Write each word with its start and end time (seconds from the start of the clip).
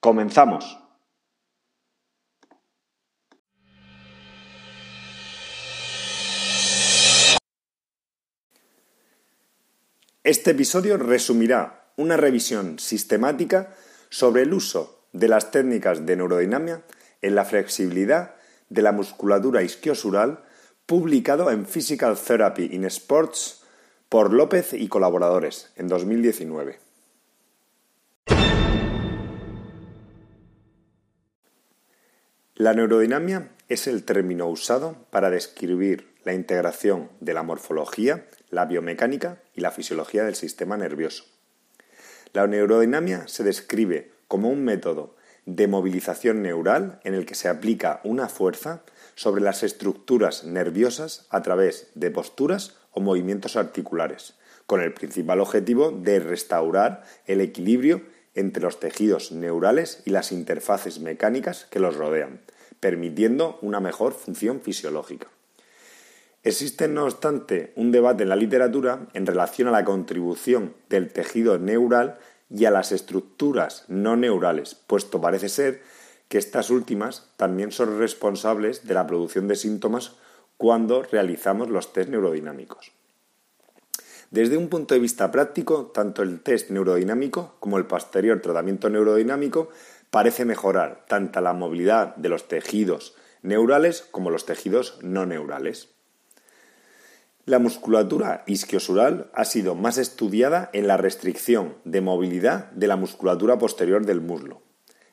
Comenzamos. 0.00 0.78
Este 10.22 10.52
episodio 10.52 10.98
resumirá 10.98 11.92
una 11.96 12.16
revisión 12.16 12.78
sistemática 12.78 13.74
sobre 14.08 14.42
el 14.42 14.54
uso 14.54 15.08
de 15.12 15.26
las 15.26 15.50
técnicas 15.50 16.06
de 16.06 16.14
neurodinamia 16.14 16.82
en 17.22 17.34
la 17.34 17.44
flexibilidad 17.44 18.36
de 18.68 18.82
la 18.82 18.92
musculatura 18.92 19.62
isquiosural 19.62 20.44
publicado 20.86 21.50
en 21.50 21.66
Physical 21.66 22.16
Therapy 22.16 22.68
in 22.72 22.84
Sports 22.84 23.64
por 24.08 24.32
López 24.32 24.74
y 24.74 24.86
colaboradores 24.86 25.72
en 25.76 25.88
2019. 25.88 26.87
La 32.58 32.74
neurodinamia 32.74 33.50
es 33.68 33.86
el 33.86 34.02
término 34.02 34.48
usado 34.48 34.96
para 35.10 35.30
describir 35.30 36.12
la 36.24 36.34
integración 36.34 37.08
de 37.20 37.32
la 37.32 37.44
morfología, 37.44 38.26
la 38.50 38.64
biomecánica 38.64 39.40
y 39.54 39.60
la 39.60 39.70
fisiología 39.70 40.24
del 40.24 40.34
sistema 40.34 40.76
nervioso. 40.76 41.24
La 42.32 42.48
neurodinamia 42.48 43.28
se 43.28 43.44
describe 43.44 44.10
como 44.26 44.48
un 44.48 44.64
método 44.64 45.14
de 45.46 45.68
movilización 45.68 46.42
neural 46.42 46.98
en 47.04 47.14
el 47.14 47.26
que 47.26 47.36
se 47.36 47.48
aplica 47.48 48.00
una 48.02 48.28
fuerza 48.28 48.82
sobre 49.14 49.40
las 49.40 49.62
estructuras 49.62 50.42
nerviosas 50.42 51.28
a 51.30 51.42
través 51.42 51.92
de 51.94 52.10
posturas 52.10 52.74
o 52.90 53.00
movimientos 53.00 53.54
articulares, 53.54 54.34
con 54.66 54.80
el 54.80 54.92
principal 54.94 55.38
objetivo 55.38 55.92
de 55.92 56.18
restaurar 56.18 57.04
el 57.24 57.40
equilibrio 57.40 58.02
entre 58.38 58.62
los 58.62 58.78
tejidos 58.78 59.32
neurales 59.32 60.02
y 60.04 60.10
las 60.10 60.30
interfaces 60.30 61.00
mecánicas 61.00 61.66
que 61.70 61.80
los 61.80 61.96
rodean, 61.96 62.40
permitiendo 62.78 63.58
una 63.62 63.80
mejor 63.80 64.12
función 64.12 64.60
fisiológica. 64.60 65.26
Existe, 66.44 66.86
no 66.86 67.04
obstante, 67.04 67.72
un 67.74 67.90
debate 67.90 68.22
en 68.22 68.28
la 68.28 68.36
literatura 68.36 69.08
en 69.12 69.26
relación 69.26 69.66
a 69.66 69.72
la 69.72 69.84
contribución 69.84 70.74
del 70.88 71.12
tejido 71.12 71.58
neural 71.58 72.18
y 72.48 72.64
a 72.64 72.70
las 72.70 72.92
estructuras 72.92 73.84
no 73.88 74.16
neurales, 74.16 74.74
puesto 74.74 75.20
parece 75.20 75.48
ser 75.48 75.82
que 76.28 76.38
estas 76.38 76.70
últimas 76.70 77.30
también 77.36 77.72
son 77.72 77.98
responsables 77.98 78.86
de 78.86 78.94
la 78.94 79.06
producción 79.06 79.48
de 79.48 79.56
síntomas 79.56 80.12
cuando 80.56 81.02
realizamos 81.02 81.70
los 81.70 81.92
test 81.92 82.10
neurodinámicos. 82.10 82.97
Desde 84.30 84.58
un 84.58 84.68
punto 84.68 84.94
de 84.94 85.00
vista 85.00 85.30
práctico, 85.30 85.86
tanto 85.86 86.22
el 86.22 86.40
test 86.40 86.70
neurodinámico 86.70 87.56
como 87.60 87.78
el 87.78 87.86
posterior 87.86 88.40
tratamiento 88.42 88.90
neurodinámico 88.90 89.70
parece 90.10 90.44
mejorar 90.44 91.06
tanto 91.08 91.40
la 91.40 91.54
movilidad 91.54 92.14
de 92.16 92.28
los 92.28 92.46
tejidos 92.46 93.14
neurales 93.42 94.06
como 94.10 94.30
los 94.30 94.44
tejidos 94.44 94.98
no 95.02 95.24
neurales. 95.24 95.88
La 97.46 97.58
musculatura 97.58 98.44
isquiosural 98.46 99.30
ha 99.32 99.46
sido 99.46 99.74
más 99.74 99.96
estudiada 99.96 100.68
en 100.74 100.86
la 100.86 100.98
restricción 100.98 101.76
de 101.84 102.02
movilidad 102.02 102.70
de 102.72 102.88
la 102.88 102.96
musculatura 102.96 103.56
posterior 103.56 104.04
del 104.04 104.20
muslo. 104.20 104.60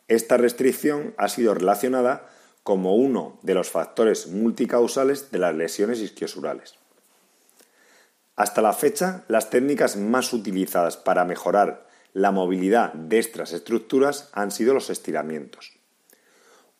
Esta 0.09 0.35
restricción 0.35 1.13
ha 1.17 1.29
sido 1.29 1.53
relacionada 1.53 2.27
como 2.63 2.95
uno 2.95 3.39
de 3.43 3.53
los 3.53 3.69
factores 3.69 4.27
multicausales 4.27 5.31
de 5.31 5.39
las 5.39 5.55
lesiones 5.55 6.01
isquiosurales. 6.01 6.75
Hasta 8.35 8.61
la 8.61 8.73
fecha, 8.73 9.23
las 9.27 9.49
técnicas 9.49 9.95
más 9.95 10.33
utilizadas 10.33 10.97
para 10.97 11.23
mejorar 11.23 11.87
la 12.13 12.31
movilidad 12.31 12.93
de 12.93 13.19
estas 13.19 13.53
estructuras 13.53 14.29
han 14.33 14.51
sido 14.51 14.73
los 14.73 14.89
estiramientos. 14.89 15.79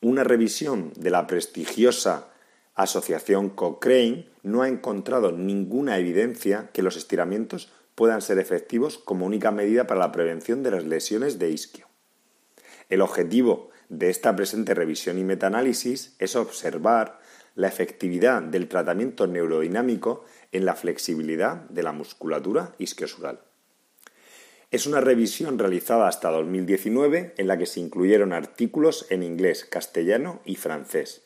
Una 0.02 0.24
revisión 0.24 0.92
de 0.96 1.10
la 1.12 1.28
prestigiosa 1.28 2.28
Asociación 2.74 3.50
Cochrane 3.50 4.28
no 4.44 4.62
ha 4.62 4.68
encontrado 4.68 5.32
ninguna 5.32 5.98
evidencia 5.98 6.70
que 6.74 6.84
los 6.84 6.98
estiramientos 6.98 7.72
puedan 7.96 8.22
ser 8.22 8.38
efectivos 8.38 8.98
como 8.98 9.26
única 9.26 9.52
medida 9.52 9.88
para 9.88 10.02
la 10.02 10.12
prevención 10.12 10.62
de 10.62 10.72
las 10.72 10.84
lesiones 10.84 11.40
de 11.40 11.52
isquio. 11.52 11.88
El 12.90 13.02
objetivo 13.02 13.70
de 13.88 14.10
esta 14.10 14.36
presente 14.36 14.74
revisión 14.74 15.18
y 15.18 15.24
metaanálisis 15.24 16.16
es 16.20 16.36
observar 16.36 17.20
la 17.56 17.68
efectividad 17.68 18.42
del 18.42 18.68
tratamiento 18.68 19.28
neurodinámico 19.28 20.26
en 20.52 20.66
la 20.66 20.76
flexibilidad 20.76 21.62
de 21.70 21.84
la 21.84 21.92
musculatura 21.92 22.76
isquiosural. 22.78 23.40
Es 24.72 24.86
una 24.86 25.02
revisión 25.02 25.58
realizada 25.58 26.08
hasta 26.08 26.32
2019 26.32 27.34
en 27.38 27.48
la 27.48 27.58
que 27.58 27.66
se 27.66 27.80
incluyeron 27.80 28.34
artículos 28.34 29.06
en 29.10 29.24
inglés, 29.24 29.66
castellano 29.66 30.42
y 30.44 30.56
francés 30.56 31.26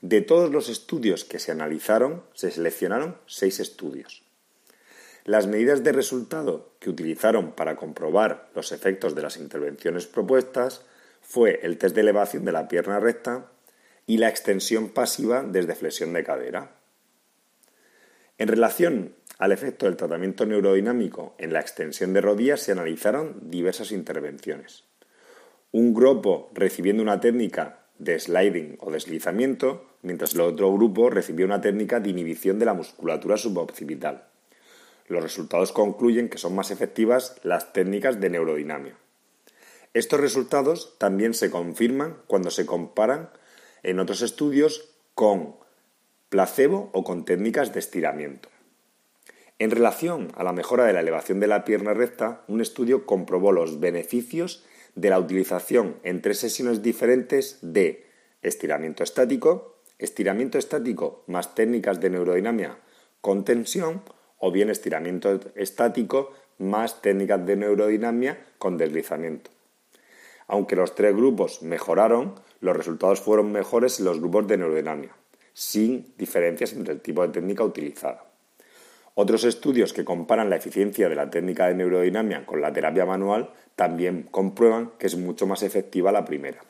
de 0.00 0.20
todos 0.20 0.50
los 0.50 0.68
estudios 0.68 1.24
que 1.24 1.38
se 1.38 1.52
analizaron, 1.52 2.22
se 2.34 2.50
seleccionaron 2.50 3.16
seis 3.26 3.58
estudios. 3.60 4.22
Las 5.24 5.46
medidas 5.46 5.82
de 5.82 5.92
resultado 5.92 6.72
que 6.78 6.88
utilizaron 6.88 7.52
para 7.52 7.76
comprobar 7.76 8.50
los 8.54 8.72
efectos 8.72 9.14
de 9.14 9.22
las 9.22 9.36
intervenciones 9.36 10.06
propuestas 10.06 10.82
fue 11.20 11.60
el 11.62 11.76
test 11.78 11.94
de 11.94 12.00
elevación 12.02 12.44
de 12.44 12.52
la 12.52 12.68
pierna 12.68 13.00
recta 13.00 13.50
y 14.08 14.16
la 14.16 14.28
extensión 14.28 14.88
pasiva 14.88 15.44
desde 15.44 15.74
flexión 15.74 16.14
de 16.14 16.24
cadera. 16.24 16.72
En 18.38 18.48
relación 18.48 19.14
al 19.38 19.52
efecto 19.52 19.84
del 19.84 19.96
tratamiento 19.96 20.46
neurodinámico 20.46 21.34
en 21.38 21.52
la 21.52 21.60
extensión 21.60 22.14
de 22.14 22.22
rodillas 22.22 22.60
se 22.60 22.72
analizaron 22.72 23.50
diversas 23.50 23.92
intervenciones. 23.92 24.84
Un 25.72 25.92
grupo 25.92 26.50
recibiendo 26.54 27.02
una 27.02 27.20
técnica 27.20 27.80
de 27.98 28.18
sliding 28.18 28.78
o 28.80 28.90
deslizamiento, 28.90 29.84
mientras 30.00 30.34
el 30.34 30.40
otro 30.40 30.72
grupo 30.72 31.10
recibió 31.10 31.44
una 31.44 31.60
técnica 31.60 32.00
de 32.00 32.08
inhibición 32.08 32.58
de 32.58 32.64
la 32.64 32.72
musculatura 32.72 33.36
suboccipital. 33.36 34.24
Los 35.08 35.22
resultados 35.22 35.72
concluyen 35.72 36.30
que 36.30 36.38
son 36.38 36.54
más 36.54 36.70
efectivas 36.70 37.36
las 37.42 37.74
técnicas 37.74 38.20
de 38.20 38.30
neurodinamia. 38.30 38.96
Estos 39.92 40.18
resultados 40.18 40.96
también 40.96 41.34
se 41.34 41.50
confirman 41.50 42.16
cuando 42.26 42.50
se 42.50 42.64
comparan 42.64 43.28
en 43.88 44.00
otros 44.00 44.20
estudios 44.20 44.90
con 45.14 45.56
placebo 46.28 46.90
o 46.92 47.04
con 47.04 47.24
técnicas 47.24 47.72
de 47.72 47.78
estiramiento. 47.78 48.50
En 49.58 49.70
relación 49.70 50.30
a 50.36 50.44
la 50.44 50.52
mejora 50.52 50.84
de 50.84 50.92
la 50.92 51.00
elevación 51.00 51.40
de 51.40 51.46
la 51.46 51.64
pierna 51.64 51.94
recta, 51.94 52.44
un 52.48 52.60
estudio 52.60 53.06
comprobó 53.06 53.50
los 53.50 53.80
beneficios 53.80 54.64
de 54.94 55.10
la 55.10 55.18
utilización 55.18 55.96
en 56.02 56.20
tres 56.20 56.38
sesiones 56.38 56.82
diferentes 56.82 57.58
de 57.62 58.04
estiramiento 58.42 59.02
estático, 59.02 59.78
estiramiento 59.98 60.58
estático 60.58 61.24
más 61.26 61.54
técnicas 61.54 61.98
de 61.98 62.10
neurodinamia 62.10 62.78
con 63.20 63.44
tensión 63.44 64.02
o 64.38 64.52
bien 64.52 64.68
estiramiento 64.68 65.40
estático 65.56 66.32
más 66.58 67.00
técnicas 67.00 67.44
de 67.46 67.56
neurodinamia 67.56 68.38
con 68.58 68.76
deslizamiento. 68.76 69.50
Aunque 70.46 70.76
los 70.76 70.94
tres 70.94 71.14
grupos 71.16 71.62
mejoraron, 71.62 72.34
los 72.60 72.76
resultados 72.76 73.20
fueron 73.20 73.52
mejores 73.52 73.98
en 73.98 74.06
los 74.06 74.18
grupos 74.20 74.46
de 74.48 74.56
neurodinamia, 74.56 75.14
sin 75.52 76.12
diferencias 76.16 76.72
entre 76.72 76.94
el 76.94 77.00
tipo 77.00 77.22
de 77.22 77.32
técnica 77.32 77.64
utilizada. 77.64 78.24
Otros 79.14 79.42
estudios 79.44 79.92
que 79.92 80.04
comparan 80.04 80.48
la 80.48 80.56
eficiencia 80.56 81.08
de 81.08 81.16
la 81.16 81.28
técnica 81.28 81.66
de 81.66 81.74
neurodinamia 81.74 82.46
con 82.46 82.60
la 82.60 82.72
terapia 82.72 83.04
manual 83.04 83.50
también 83.74 84.28
comprueban 84.30 84.92
que 84.98 85.08
es 85.08 85.16
mucho 85.16 85.46
más 85.46 85.64
efectiva 85.64 86.12
la 86.12 86.24
primera. 86.24 86.60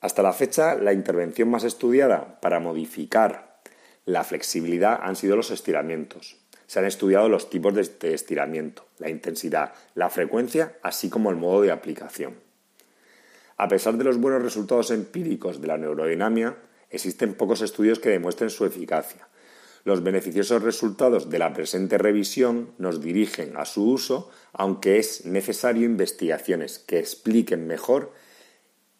Hasta 0.00 0.22
la 0.22 0.32
fecha, 0.32 0.74
la 0.74 0.92
intervención 0.92 1.48
más 1.50 1.62
estudiada 1.64 2.40
para 2.40 2.58
modificar 2.58 3.60
La 4.06 4.24
flexibilidad 4.24 4.98
han 5.02 5.14
sido 5.14 5.36
los 5.36 5.50
estiramientos. 5.50 6.36
Se 6.66 6.78
han 6.78 6.86
estudiado 6.86 7.28
los 7.28 7.50
tipos 7.50 7.74
de 7.74 8.12
estiramiento, 8.12 8.86
la 8.98 9.10
intensidad, 9.10 9.74
la 9.94 10.08
frecuencia, 10.08 10.78
así 10.82 11.10
como 11.10 11.30
el 11.30 11.36
modo 11.36 11.62
de 11.62 11.70
aplicación. 11.70 12.49
A 13.60 13.68
pesar 13.68 13.98
de 13.98 14.04
los 14.04 14.16
buenos 14.16 14.42
resultados 14.42 14.90
empíricos 14.90 15.60
de 15.60 15.66
la 15.66 15.76
neurodinamia, 15.76 16.56
existen 16.88 17.34
pocos 17.34 17.60
estudios 17.60 17.98
que 17.98 18.08
demuestren 18.08 18.48
su 18.48 18.64
eficacia. 18.64 19.28
Los 19.84 20.02
beneficiosos 20.02 20.62
resultados 20.62 21.28
de 21.28 21.38
la 21.38 21.52
presente 21.52 21.98
revisión 21.98 22.70
nos 22.78 23.02
dirigen 23.02 23.58
a 23.58 23.66
su 23.66 23.84
uso, 23.84 24.30
aunque 24.54 24.98
es 24.98 25.26
necesario 25.26 25.84
investigaciones 25.84 26.78
que 26.78 26.98
expliquen 26.98 27.66
mejor 27.66 28.14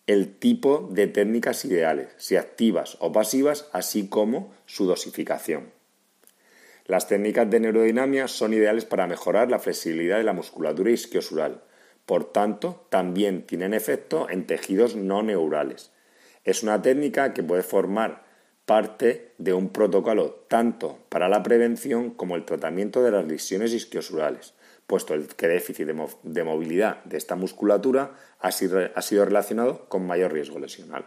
el 0.06 0.36
tipo 0.36 0.90
de 0.92 1.06
técnicas 1.06 1.64
ideales, 1.64 2.08
si 2.18 2.36
activas 2.36 2.98
o 3.00 3.12
pasivas, 3.12 3.66
así 3.72 4.08
como 4.08 4.52
su 4.66 4.84
dosificación. 4.84 5.72
Las 6.84 7.08
técnicas 7.08 7.48
de 7.48 7.60
neurodinamia 7.60 8.28
son 8.28 8.52
ideales 8.52 8.84
para 8.84 9.06
mejorar 9.06 9.50
la 9.50 9.58
flexibilidad 9.58 10.18
de 10.18 10.24
la 10.24 10.34
musculatura 10.34 10.90
isquiosural. 10.90 11.62
Por 12.06 12.32
tanto, 12.32 12.86
también 12.90 13.46
tienen 13.46 13.74
efecto 13.74 14.28
en 14.28 14.46
tejidos 14.46 14.96
no 14.96 15.22
neurales. 15.22 15.92
Es 16.44 16.62
una 16.62 16.82
técnica 16.82 17.34
que 17.34 17.42
puede 17.42 17.62
formar 17.62 18.24
parte 18.64 19.32
de 19.38 19.52
un 19.52 19.68
protocolo 19.68 20.44
tanto 20.48 20.98
para 21.08 21.28
la 21.28 21.42
prevención 21.42 22.10
como 22.10 22.36
el 22.36 22.44
tratamiento 22.44 23.02
de 23.02 23.10
las 23.10 23.24
lesiones 23.26 23.72
isquiosurales 23.72 24.54
puesto 24.90 25.14
el 25.14 25.28
que 25.28 25.46
déficit 25.46 25.86
de, 25.86 26.42
movilidad 26.42 27.04
de 27.04 27.16
esta 27.16 27.36
musculatura 27.36 28.10
ha 28.40 28.50
sido 28.50 29.24
relacionado 29.24 29.88
con 29.88 30.04
mayor 30.04 30.32
riesgo 30.32 30.58
lesional. 30.58 31.06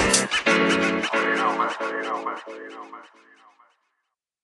so 2.45 2.53
you 2.55 2.69
know. 2.71 2.90